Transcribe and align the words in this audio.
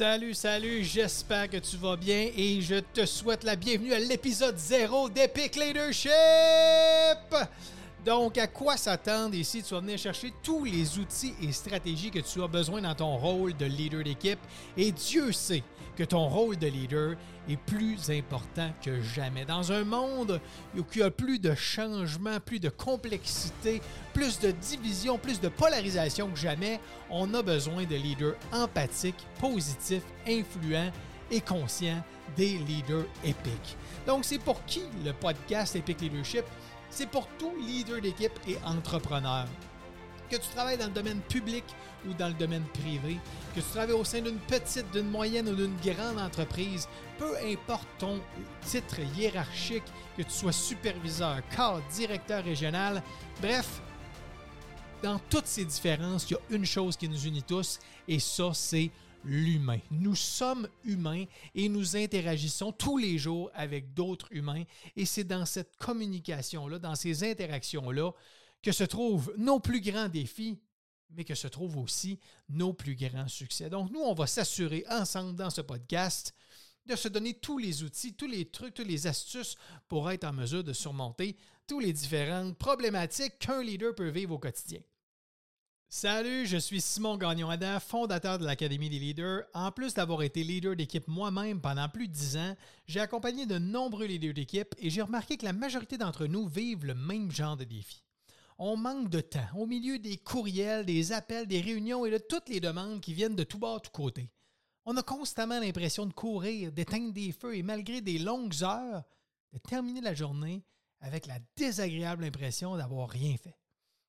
Salut, 0.00 0.32
salut, 0.32 0.82
j'espère 0.82 1.50
que 1.50 1.58
tu 1.58 1.76
vas 1.76 1.94
bien 1.94 2.30
et 2.34 2.62
je 2.62 2.76
te 2.76 3.04
souhaite 3.04 3.44
la 3.44 3.54
bienvenue 3.54 3.92
à 3.92 3.98
l'épisode 3.98 4.56
0 4.56 5.10
d'Epic 5.10 5.56
Leadership! 5.56 6.10
Donc, 8.04 8.38
à 8.38 8.46
quoi 8.46 8.76
s'attendre 8.76 9.34
ici? 9.34 9.62
Tu 9.62 9.74
vas 9.74 9.80
venir 9.80 9.98
chercher 9.98 10.32
tous 10.42 10.64
les 10.64 10.98
outils 10.98 11.34
et 11.42 11.52
stratégies 11.52 12.10
que 12.10 12.20
tu 12.20 12.42
as 12.42 12.48
besoin 12.48 12.80
dans 12.80 12.94
ton 12.94 13.16
rôle 13.16 13.54
de 13.56 13.66
leader 13.66 14.02
d'équipe. 14.02 14.38
Et 14.76 14.90
Dieu 14.90 15.32
sait 15.32 15.62
que 15.96 16.04
ton 16.04 16.28
rôle 16.28 16.56
de 16.56 16.66
leader 16.66 17.14
est 17.46 17.58
plus 17.58 18.10
important 18.10 18.70
que 18.82 19.02
jamais. 19.02 19.44
Dans 19.44 19.70
un 19.70 19.84
monde 19.84 20.40
où 20.74 20.82
il 20.94 21.00
y 21.00 21.02
a 21.02 21.10
plus 21.10 21.38
de 21.38 21.54
changements, 21.54 22.40
plus 22.40 22.58
de 22.58 22.70
complexité, 22.70 23.82
plus 24.14 24.38
de 24.38 24.50
division, 24.50 25.18
plus 25.18 25.38
de 25.38 25.48
polarisation 25.48 26.30
que 26.30 26.38
jamais, 26.38 26.80
on 27.10 27.34
a 27.34 27.42
besoin 27.42 27.84
de 27.84 27.96
leaders 27.96 28.34
empathiques, 28.50 29.26
positifs, 29.38 30.04
influents 30.26 30.90
et 31.30 31.42
conscients 31.42 32.02
des 32.34 32.58
leaders 32.58 33.04
épiques. 33.22 33.76
Donc, 34.06 34.24
c'est 34.24 34.38
pour 34.38 34.64
qui 34.64 34.82
le 35.04 35.12
podcast 35.12 35.76
Epic 35.76 36.00
Leadership? 36.00 36.44
C'est 36.90 37.08
pour 37.08 37.26
tout 37.38 37.52
leader 37.66 38.00
d'équipe 38.00 38.32
et 38.46 38.56
entrepreneur. 38.64 39.46
Que 40.28 40.36
tu 40.36 40.48
travailles 40.54 40.78
dans 40.78 40.86
le 40.86 40.92
domaine 40.92 41.20
public 41.22 41.64
ou 42.08 42.14
dans 42.14 42.28
le 42.28 42.34
domaine 42.34 42.64
privé, 42.74 43.18
que 43.54 43.60
tu 43.60 43.66
travailles 43.66 43.94
au 43.94 44.04
sein 44.04 44.20
d'une 44.20 44.38
petite, 44.38 44.90
d'une 44.92 45.10
moyenne 45.10 45.48
ou 45.48 45.54
d'une 45.54 45.76
grande 45.76 46.18
entreprise, 46.18 46.88
peu 47.18 47.36
importe 47.38 47.88
ton 47.98 48.20
titre 48.64 49.00
hiérarchique, 49.16 49.82
que 50.16 50.22
tu 50.22 50.30
sois 50.30 50.52
superviseur, 50.52 51.38
cadre, 51.54 51.82
directeur 51.92 52.44
régional, 52.44 53.02
bref, 53.40 53.80
dans 55.02 55.18
toutes 55.30 55.46
ces 55.46 55.64
différences, 55.64 56.30
il 56.30 56.34
y 56.34 56.36
a 56.36 56.56
une 56.56 56.66
chose 56.66 56.96
qui 56.96 57.08
nous 57.08 57.20
unit 57.26 57.42
tous 57.42 57.78
et 58.06 58.18
ça, 58.18 58.50
c'est 58.52 58.90
l'humain. 59.24 59.80
Nous 59.90 60.14
sommes 60.14 60.68
humains 60.84 61.24
et 61.54 61.68
nous 61.68 61.96
interagissons 61.96 62.72
tous 62.72 62.98
les 62.98 63.18
jours 63.18 63.50
avec 63.54 63.94
d'autres 63.94 64.28
humains 64.30 64.64
et 64.96 65.04
c'est 65.04 65.24
dans 65.24 65.46
cette 65.46 65.76
communication-là, 65.76 66.78
dans 66.78 66.94
ces 66.94 67.24
interactions-là, 67.24 68.12
que 68.62 68.72
se 68.72 68.84
trouvent 68.84 69.32
nos 69.36 69.60
plus 69.60 69.80
grands 69.80 70.08
défis, 70.08 70.58
mais 71.10 71.24
que 71.24 71.34
se 71.34 71.48
trouvent 71.48 71.78
aussi 71.78 72.18
nos 72.48 72.72
plus 72.72 72.94
grands 72.94 73.28
succès. 73.28 73.70
Donc 73.70 73.90
nous, 73.90 74.00
on 74.00 74.14
va 74.14 74.26
s'assurer 74.26 74.84
ensemble 74.88 75.34
dans 75.34 75.50
ce 75.50 75.60
podcast 75.60 76.34
de 76.86 76.96
se 76.96 77.08
donner 77.08 77.34
tous 77.34 77.58
les 77.58 77.82
outils, 77.82 78.14
tous 78.14 78.26
les 78.26 78.46
trucs, 78.46 78.74
toutes 78.74 78.86
les 78.86 79.06
astuces 79.06 79.56
pour 79.88 80.10
être 80.10 80.24
en 80.24 80.32
mesure 80.32 80.64
de 80.64 80.72
surmonter 80.72 81.36
toutes 81.66 81.84
les 81.84 81.92
différentes 81.92 82.56
problématiques 82.58 83.38
qu'un 83.38 83.62
leader 83.62 83.94
peut 83.94 84.08
vivre 84.08 84.34
au 84.34 84.38
quotidien. 84.38 84.80
Salut, 85.92 86.46
je 86.46 86.56
suis 86.56 86.80
Simon 86.80 87.16
Gagnon-Ada, 87.16 87.80
fondateur 87.80 88.38
de 88.38 88.44
l'Académie 88.44 88.88
des 88.88 89.00
leaders. 89.00 89.42
En 89.54 89.72
plus 89.72 89.92
d'avoir 89.92 90.22
été 90.22 90.44
leader 90.44 90.76
d'équipe 90.76 91.08
moi-même 91.08 91.60
pendant 91.60 91.88
plus 91.88 92.06
de 92.06 92.12
dix 92.12 92.36
ans, 92.36 92.54
j'ai 92.86 93.00
accompagné 93.00 93.44
de 93.44 93.58
nombreux 93.58 94.06
leaders 94.06 94.32
d'équipe 94.32 94.72
et 94.78 94.88
j'ai 94.88 95.02
remarqué 95.02 95.36
que 95.36 95.44
la 95.44 95.52
majorité 95.52 95.98
d'entre 95.98 96.26
nous 96.26 96.46
vivent 96.46 96.84
le 96.84 96.94
même 96.94 97.32
genre 97.32 97.56
de 97.56 97.64
défi. 97.64 98.04
On 98.56 98.76
manque 98.76 99.10
de 99.10 99.20
temps 99.20 99.48
au 99.56 99.66
milieu 99.66 99.98
des 99.98 100.16
courriels, 100.16 100.86
des 100.86 101.10
appels, 101.10 101.48
des 101.48 101.60
réunions 101.60 102.06
et 102.06 102.12
de 102.12 102.18
toutes 102.18 102.50
les 102.50 102.60
demandes 102.60 103.00
qui 103.00 103.12
viennent 103.12 103.34
de 103.34 103.42
tout 103.42 103.58
bas, 103.58 103.80
tout 103.82 103.90
côté. 103.90 104.30
On 104.84 104.96
a 104.96 105.02
constamment 105.02 105.58
l'impression 105.58 106.06
de 106.06 106.12
courir, 106.12 106.70
d'éteindre 106.70 107.12
des 107.12 107.32
feux 107.32 107.56
et 107.56 107.64
malgré 107.64 108.00
des 108.00 108.20
longues 108.20 108.62
heures, 108.62 109.02
de 109.52 109.58
terminer 109.58 110.02
la 110.02 110.14
journée 110.14 110.62
avec 111.00 111.26
la 111.26 111.40
désagréable 111.56 112.22
impression 112.22 112.76
d'avoir 112.76 113.08
rien 113.08 113.36
fait. 113.36 113.58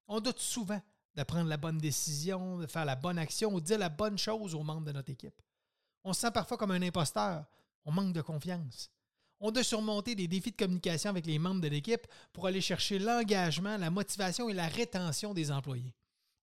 On 0.07 0.19
doute 0.19 0.39
souvent 0.39 0.79
de 1.15 1.23
prendre 1.23 1.49
la 1.49 1.57
bonne 1.57 1.77
décision, 1.77 2.57
de 2.57 2.67
faire 2.67 2.85
la 2.85 2.95
bonne 2.95 3.17
action 3.17 3.53
ou 3.53 3.59
de 3.59 3.65
dire 3.65 3.77
la 3.77 3.89
bonne 3.89 4.17
chose 4.17 4.55
aux 4.55 4.63
membres 4.63 4.85
de 4.85 4.91
notre 4.91 5.11
équipe. 5.11 5.41
On 6.03 6.13
se 6.13 6.21
sent 6.21 6.31
parfois 6.31 6.57
comme 6.57 6.71
un 6.71 6.81
imposteur. 6.81 7.45
On 7.85 7.91
manque 7.91 8.13
de 8.13 8.21
confiance. 8.21 8.89
On 9.39 9.51
doit 9.51 9.63
surmonter 9.63 10.13
des 10.13 10.27
défis 10.27 10.51
de 10.51 10.55
communication 10.55 11.09
avec 11.09 11.25
les 11.25 11.39
membres 11.39 11.61
de 11.61 11.67
l'équipe 11.67 12.05
pour 12.31 12.45
aller 12.45 12.61
chercher 12.61 12.99
l'engagement, 12.99 13.77
la 13.77 13.89
motivation 13.89 14.49
et 14.49 14.53
la 14.53 14.67
rétention 14.67 15.33
des 15.33 15.51
employés. 15.51 15.95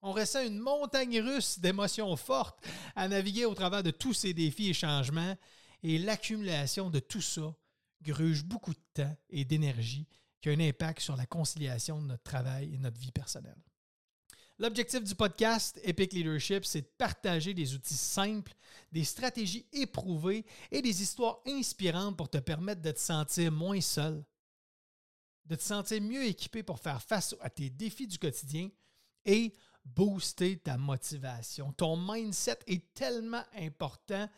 On 0.03 0.13
ressent 0.13 0.45
une 0.45 0.59
montagne 0.59 1.21
russe 1.21 1.59
d'émotions 1.59 2.15
fortes 2.17 2.65
à 2.95 3.09
naviguer 3.09 3.45
au 3.45 3.55
travers 3.55 3.83
de 3.83 3.91
tous 3.91 4.15
ces 4.15 4.35
défis 4.35 4.71
et 4.71 4.75
changements, 4.75 5.37
et 5.83 5.99
l'accumulation 5.99 6.91
de 6.91 6.99
tout 6.99 7.21
ça 7.21 7.55
gruge 8.03 8.45
beaucoup 8.45 8.73
de 8.73 8.81
temps 8.95 9.17
et 9.31 9.45
d'énergie 9.45 10.07
qui 10.41 10.49
a 10.49 10.53
un 10.53 10.61
impact 10.61 11.01
sur 11.01 11.17
la 11.17 11.27
conciliation 11.27 12.01
de 12.01 12.07
notre 12.07 12.23
travail 12.23 12.75
et 12.75 12.79
notre 12.79 12.99
vie 12.99 13.13
personnelle. 13.13 13.59
L'objectif 14.61 15.05
du 15.05 15.15
podcast 15.15 15.81
Epic 15.85 16.13
Leadership, 16.13 16.65
c'est 16.65 16.81
de 16.81 16.91
partager 16.99 17.55
des 17.55 17.75
outils 17.75 17.95
simples, 17.95 18.53
des 18.91 19.05
stratégies 19.05 19.65
éprouvées 19.73 20.45
et 20.73 20.83
des 20.83 21.01
histoires 21.01 21.39
inspirantes 21.47 22.17
pour 22.17 22.29
te 22.29 22.39
permettre 22.39 22.83
de 22.83 22.91
te 22.91 22.99
sentir 22.99 23.53
moins 23.53 23.81
seul, 23.81 24.25
de 25.45 25.55
te 25.55 25.63
sentir 25.63 26.03
mieux 26.03 26.25
équipé 26.25 26.65
pour 26.65 26.81
faire 26.81 27.01
face 27.01 27.37
à 27.41 27.51
tes 27.51 27.71
défis 27.71 28.09
du 28.09 28.19
quotidien 28.19 28.69
et 29.25 29.55
booster 29.85 30.59
ta 30.59 30.77
motivation. 30.77 31.73
Ton 31.73 31.97
mindset 31.97 32.59
est 32.67 32.93
tellement 32.95 33.45
important, 33.57 34.29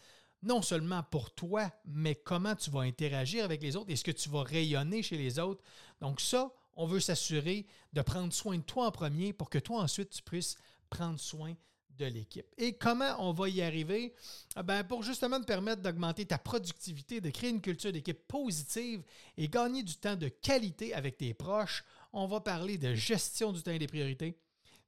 non 0.42 0.60
seulement 0.60 1.02
pour 1.02 1.34
toi, 1.34 1.72
mais 1.86 2.14
comment 2.14 2.54
tu 2.54 2.70
vas 2.70 2.80
interagir 2.80 3.42
avec 3.46 3.62
les 3.62 3.74
autres. 3.74 3.90
Est-ce 3.90 4.04
que 4.04 4.10
tu 4.10 4.28
vas 4.28 4.42
rayonner 4.42 5.02
chez 5.02 5.16
les 5.16 5.38
autres? 5.38 5.64
Donc 5.98 6.20
ça, 6.20 6.52
on 6.74 6.86
veut 6.86 7.00
s'assurer 7.00 7.66
de 7.92 8.02
prendre 8.02 8.32
soin 8.32 8.58
de 8.58 8.62
toi 8.62 8.86
en 8.86 8.90
premier 8.90 9.32
pour 9.32 9.50
que 9.50 9.58
toi 9.58 9.80
ensuite 9.80 10.10
tu 10.10 10.22
puisses 10.22 10.56
prendre 10.88 11.18
soin 11.18 11.54
de 11.98 12.06
l'équipe. 12.06 12.46
Et 12.56 12.72
comment 12.72 13.14
on 13.18 13.32
va 13.32 13.48
y 13.48 13.62
arriver? 13.62 14.14
Ah 14.56 14.62
ben, 14.62 14.82
pour 14.84 15.02
justement 15.02 15.38
te 15.38 15.44
permettre 15.44 15.82
d'augmenter 15.82 16.24
ta 16.24 16.38
productivité, 16.38 17.20
de 17.20 17.30
créer 17.30 17.50
une 17.50 17.60
culture 17.60 17.92
d'équipe 17.92 18.26
positive 18.26 19.02
et 19.36 19.48
gagner 19.48 19.82
du 19.82 19.94
temps 19.96 20.16
de 20.16 20.28
qualité 20.28 20.94
avec 20.94 21.18
tes 21.18 21.34
proches, 21.34 21.84
on 22.12 22.26
va 22.26 22.40
parler 22.40 22.78
de 22.78 22.94
gestion 22.94 23.52
du 23.52 23.62
temps 23.62 23.70
et 23.70 23.78
des 23.78 23.86
priorités, 23.86 24.38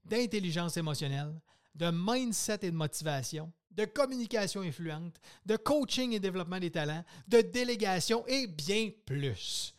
d'intelligence 0.05 0.77
émotionnelle, 0.77 1.35
de 1.75 1.91
mindset 1.93 2.61
et 2.63 2.71
de 2.71 2.77
motivation, 2.77 3.53
de 3.71 3.85
communication 3.85 4.63
influente, 4.63 5.17
de 5.47 5.57
coaching 5.57 6.13
et 6.13 6.21
développement 6.21 6.59
des 6.59 6.71
talents, 6.71 7.05
de 7.29 7.41
délégation 7.41 8.27
et 8.27 8.47
bien 8.47 8.91
plus. 9.07 9.75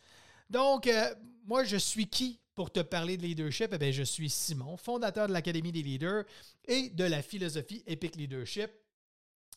Donc, 0.54 0.86
euh, 0.86 1.12
moi, 1.46 1.64
je 1.64 1.76
suis 1.76 2.06
qui 2.06 2.38
pour 2.54 2.70
te 2.70 2.78
parler 2.78 3.16
de 3.16 3.22
leadership? 3.24 3.70
Eh 3.72 3.78
bien, 3.78 3.90
je 3.90 4.04
suis 4.04 4.30
Simon, 4.30 4.76
fondateur 4.76 5.26
de 5.26 5.32
l'Académie 5.32 5.72
des 5.72 5.82
leaders 5.82 6.22
et 6.68 6.90
de 6.90 7.02
la 7.02 7.22
philosophie 7.22 7.82
Epic 7.88 8.14
Leadership. 8.14 8.70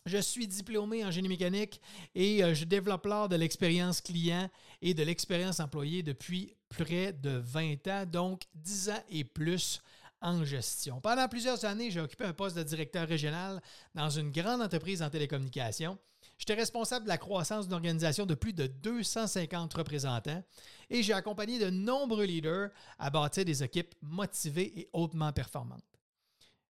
Je 0.08 0.18
suis 0.18 0.48
diplômé 0.48 1.06
en 1.06 1.12
génie 1.12 1.30
mécanique 1.30 1.80
et 2.16 2.44
euh, 2.44 2.56
je 2.56 2.66
développe 2.66 3.06
l'art 3.06 3.30
de 3.30 3.36
l'expérience 3.36 4.02
client 4.02 4.50
et 4.82 4.96
de 4.96 5.04
l'expérience 5.04 5.60
employée 5.60 6.02
depuis 6.02 6.56
près 6.68 7.14
de 7.14 7.30
20 7.30 7.88
ans, 7.90 8.06
donc 8.08 8.42
10 8.56 8.90
ans 8.90 9.04
et 9.12 9.24
plus 9.24 9.84
en 10.20 10.44
gestion. 10.44 11.00
Pendant 11.00 11.28
plusieurs 11.28 11.64
années, 11.64 11.92
j'ai 11.92 12.02
occupé 12.02 12.24
un 12.24 12.34
poste 12.34 12.58
de 12.58 12.64
directeur 12.64 13.08
régional 13.08 13.62
dans 13.94 14.10
une 14.10 14.32
grande 14.32 14.64
entreprise 14.64 15.04
en 15.04 15.12
télécommunications. 15.12 16.00
J'étais 16.38 16.54
responsable 16.54 17.06
de 17.06 17.10
la 17.10 17.18
croissance 17.18 17.66
d'une 17.66 17.74
organisation 17.74 18.26
de 18.26 18.36
plus 18.36 18.54
de 18.54 18.68
250 18.68 19.74
représentants 19.74 20.44
et 20.90 21.02
j'ai 21.02 21.14
accompagné 21.14 21.58
de 21.58 21.70
nombreux 21.70 22.26
leaders 22.26 22.70
à 23.00 23.10
bâtir 23.10 23.44
des 23.44 23.64
équipes 23.64 23.96
motivées 24.02 24.80
et 24.80 24.90
hautement 24.94 25.34
performantes. 25.34 25.84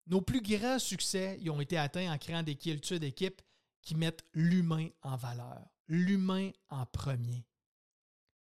Nos 0.07 0.21
plus 0.21 0.41
grands 0.41 0.77
succès 0.77 1.37
y 1.41 1.49
ont 1.49 1.59
été 1.59 1.77
atteints 1.77 2.13
en 2.13 2.17
créant 2.17 2.43
des 2.43 2.55
cultures 2.55 2.99
d'équipe 2.99 3.41
qui 3.81 3.95
mettent 3.95 4.25
l'humain 4.33 4.89
en 5.01 5.15
valeur, 5.15 5.61
l'humain 5.87 6.51
en 6.69 6.85
premier. 6.85 7.43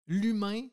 L'humain, 0.07 0.67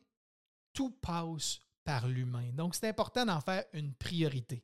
tout 0.73 0.91
passe 0.91 1.59
par 1.85 2.07
l'humain. 2.07 2.51
Donc, 2.53 2.75
c'est 2.75 2.89
important 2.89 3.25
d'en 3.25 3.39
faire 3.39 3.63
une 3.73 3.93
priorité. 3.93 4.63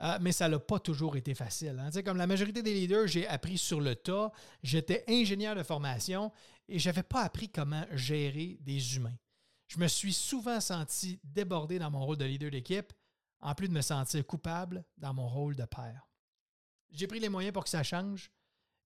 Euh, 0.00 0.18
mais 0.20 0.32
ça 0.32 0.48
n'a 0.48 0.58
pas 0.58 0.80
toujours 0.80 1.16
été 1.16 1.34
facile. 1.34 1.78
Hein. 1.78 2.02
Comme 2.02 2.16
la 2.16 2.26
majorité 2.26 2.62
des 2.62 2.74
leaders, 2.74 3.06
j'ai 3.06 3.26
appris 3.28 3.58
sur 3.58 3.80
le 3.80 3.94
tas. 3.94 4.32
J'étais 4.62 5.04
ingénieur 5.08 5.54
de 5.54 5.62
formation 5.62 6.32
et 6.68 6.78
je 6.78 6.88
n'avais 6.88 7.04
pas 7.04 7.22
appris 7.22 7.48
comment 7.48 7.84
gérer 7.92 8.58
des 8.60 8.96
humains. 8.96 9.16
Je 9.68 9.78
me 9.78 9.86
suis 9.86 10.12
souvent 10.12 10.60
senti 10.60 11.20
débordé 11.22 11.78
dans 11.78 11.90
mon 11.90 12.04
rôle 12.04 12.16
de 12.16 12.24
leader 12.24 12.50
d'équipe, 12.50 12.92
en 13.40 13.54
plus 13.54 13.68
de 13.68 13.72
me 13.72 13.80
sentir 13.82 14.26
coupable 14.26 14.84
dans 14.98 15.14
mon 15.14 15.28
rôle 15.28 15.54
de 15.54 15.64
père. 15.64 16.08
J'ai 16.90 17.06
pris 17.06 17.20
les 17.20 17.28
moyens 17.28 17.52
pour 17.52 17.64
que 17.64 17.70
ça 17.70 17.82
change. 17.82 18.30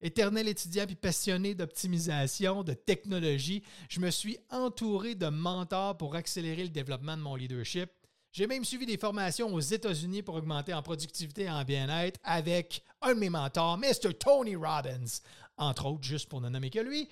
Éternel 0.01 0.47
étudiant 0.47 0.87
puis 0.87 0.95
passionné 0.95 1.55
d'optimisation, 1.55 2.63
de 2.63 2.73
technologie, 2.73 3.65
je 3.89 3.99
me 3.99 4.11
suis 4.11 4.39
entouré 4.51 5.15
de 5.15 5.27
mentors 5.27 5.97
pour 5.97 6.15
accélérer 6.15 6.63
le 6.63 6.69
développement 6.69 7.17
de 7.17 7.23
mon 7.23 7.35
leadership. 7.35 7.91
J'ai 8.33 8.47
même 8.47 8.65
suivi 8.65 8.87
des 8.87 8.99
formations 8.99 9.53
aux 9.53 9.61
États-Unis 9.61 10.23
pour 10.23 10.35
augmenter 10.35 10.75
en 10.75 10.83
productivité 10.83 11.45
et 11.45 11.51
en 11.51 11.65
bien-être 11.65 12.21
avec 12.23 12.85
un 13.01 13.15
de 13.15 13.21
mes 13.21 13.31
mentors, 13.31 13.79
Mr. 13.79 14.15
Tony 14.19 14.55
Robbins, 14.55 15.21
entre 15.57 15.87
autres, 15.87 16.05
juste 16.05 16.29
pour 16.29 16.41
ne 16.41 16.49
nommer 16.49 16.71
que 16.71 16.79
lui. 16.79 17.09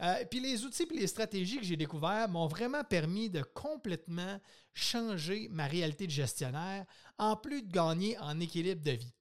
Euh, 0.00 0.24
puis 0.30 0.40
les 0.40 0.64
outils 0.64 0.84
et 0.90 0.96
les 0.96 1.06
stratégies 1.06 1.58
que 1.58 1.64
j'ai 1.64 1.76
découverts 1.76 2.28
m'ont 2.28 2.46
vraiment 2.46 2.84
permis 2.84 3.28
de 3.28 3.42
complètement 3.42 4.40
changer 4.72 5.48
ma 5.50 5.66
réalité 5.66 6.06
de 6.06 6.12
gestionnaire, 6.12 6.86
en 7.18 7.36
plus 7.36 7.62
de 7.62 7.70
gagner 7.70 8.16
en 8.18 8.38
équilibre 8.40 8.82
de 8.82 8.92
vie. 8.92 9.14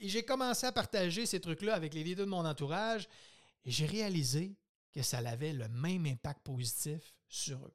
Et 0.00 0.08
j'ai 0.08 0.24
commencé 0.24 0.66
à 0.66 0.72
partager 0.72 1.24
ces 1.24 1.40
trucs-là 1.40 1.74
avec 1.74 1.94
les 1.94 2.02
leaders 2.02 2.26
de 2.26 2.30
mon 2.30 2.44
entourage 2.44 3.08
et 3.64 3.70
j'ai 3.70 3.86
réalisé 3.86 4.56
que 4.92 5.02
ça 5.02 5.18
avait 5.18 5.52
le 5.52 5.68
même 5.68 6.06
impact 6.06 6.42
positif 6.42 7.14
sur 7.28 7.64
eux. 7.64 7.74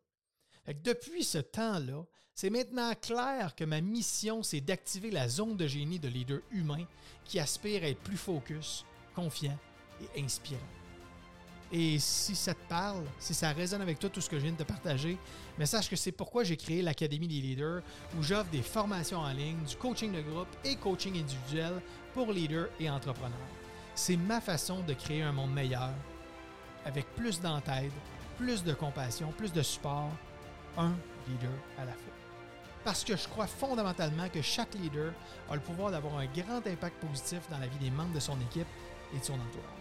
Depuis 0.74 1.24
ce 1.24 1.38
temps-là, 1.38 2.04
c'est 2.34 2.50
maintenant 2.50 2.94
clair 2.94 3.56
que 3.56 3.64
ma 3.64 3.81
mission, 3.81 4.44
c'est 4.44 4.62
d'activer 4.62 5.10
la 5.10 5.28
zone 5.28 5.58
de 5.58 5.66
génie 5.66 6.00
de 6.00 6.08
leader 6.08 6.40
humain 6.52 6.86
qui 7.25 7.40
aspire 7.40 7.84
à 7.84 7.88
être 7.88 8.02
plus 8.02 8.18
focus, 8.18 8.86
confiant 9.16 9.58
et 10.02 10.24
inspirant. 10.24 10.60
Et 11.72 12.00
si 12.00 12.36
ça 12.36 12.54
te 12.54 12.69
parle, 12.69 13.04
si 13.19 13.34
ça 13.34 13.52
résonne 13.52 13.81
avec 13.81 14.00
toi 14.00 14.10
tout 14.10 14.22
ce 14.22 14.30
que 14.30 14.38
je 14.38 14.44
viens 14.44 14.54
de 14.54 14.58
te 14.58 14.64
partager, 14.64 15.18
mais 15.58 15.66
sache 15.66 15.90
que 15.90 15.96
c'est 15.96 16.12
pourquoi 16.14 16.44
j'ai 16.44 16.56
créé 16.56 16.81
l'Académie 16.81 17.28
des 17.28 17.42
leaders 17.42 17.81
où 18.18 18.24
j'offre 18.24 18.50
des 18.52 18.62
formations 18.62 19.19
en 19.19 19.34
ligne, 19.34 19.62
du 19.68 19.75
coaching 19.75 20.14
de 20.14 20.22
groupe 20.22 20.48
et 20.64 20.75
coaching 20.75 21.19
individuel 21.19 21.81
pour 22.14 22.31
leaders 22.31 22.69
et 22.80 22.90
entrepreneurs. 22.90 23.38
C'est 23.96 24.16
ma 24.16 24.40
façon 24.40 24.81
de 24.84 24.94
créer 24.94 25.24
un 25.24 25.34
monde 25.34 25.54
meilleur 25.54 25.92
avec 26.86 27.06
plus 27.16 27.42
d'entraide, 27.42 27.92
plus 28.38 28.64
de 28.64 28.74
compassion, 28.74 29.34
plus 29.36 29.52
de 29.52 29.62
support, 29.62 30.12
un 30.77 30.94
leader 31.27 31.51
à 31.77 31.85
la 31.85 31.94
fois. 31.94 32.13
Parce 32.83 33.03
que 33.03 33.18
je 33.18 33.27
crois 33.27 33.47
fondamentalement 33.47 34.29
que 34.29 34.41
chaque 34.41 34.74
leader 34.75 35.12
a 35.50 35.56
le 35.56 35.62
pouvoir 35.62 35.91
d'avoir 35.91 36.18
un 36.18 36.25
grand 36.25 36.65
impact 36.65 37.03
positif 37.06 37.41
dans 37.50 37.57
la 37.57 37.68
vie 37.68 37.79
des 37.79 37.91
membres 37.91 38.13
de 38.13 38.19
son 38.19 38.39
équipe 38.41 38.68
et 39.13 39.19
de 39.19 39.24
son 39.24 39.33
entourage. 39.33 39.77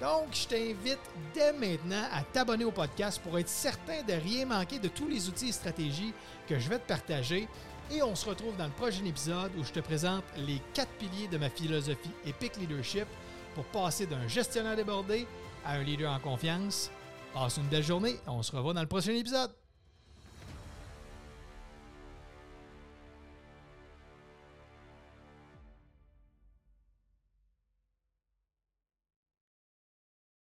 Donc, 0.00 0.34
je 0.34 0.46
t'invite 0.46 1.00
dès 1.34 1.52
maintenant 1.52 2.04
à 2.12 2.22
t'abonner 2.22 2.64
au 2.64 2.70
podcast 2.70 3.20
pour 3.22 3.38
être 3.38 3.48
certain 3.48 4.02
de 4.02 4.14
rien 4.14 4.46
manquer 4.46 4.78
de 4.78 4.88
tous 4.88 5.08
les 5.08 5.28
outils 5.28 5.48
et 5.48 5.52
stratégies 5.52 6.14
que 6.48 6.58
je 6.58 6.68
vais 6.70 6.78
te 6.78 6.88
partager. 6.88 7.48
Et 7.90 8.02
on 8.02 8.14
se 8.14 8.28
retrouve 8.28 8.56
dans 8.56 8.66
le 8.66 8.70
prochain 8.70 9.04
épisode 9.04 9.50
où 9.58 9.64
je 9.64 9.72
te 9.72 9.80
présente 9.80 10.24
les 10.36 10.62
quatre 10.72 10.92
piliers 10.92 11.28
de 11.28 11.36
ma 11.36 11.50
philosophie 11.50 12.12
Epic 12.24 12.56
Leadership 12.56 13.06
pour 13.54 13.64
passer 13.64 14.06
d'un 14.06 14.26
gestionnaire 14.26 14.76
débordé 14.76 15.26
à 15.66 15.72
un 15.72 15.82
leader 15.82 16.12
en 16.12 16.20
confiance. 16.20 16.90
Passe 17.34 17.58
une 17.58 17.66
belle 17.66 17.82
journée. 17.82 18.16
On 18.26 18.42
se 18.42 18.54
revoit 18.56 18.72
dans 18.72 18.80
le 18.80 18.86
prochain 18.86 19.12
épisode. 19.12 19.52